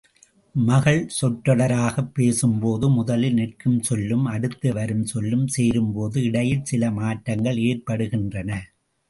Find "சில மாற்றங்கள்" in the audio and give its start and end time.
6.65-7.57